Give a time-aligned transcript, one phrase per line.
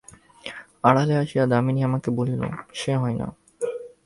[0.83, 2.41] আড়ালে আসিয়া দামিনী আমাকে বলিল,
[2.73, 3.27] সে হয় না।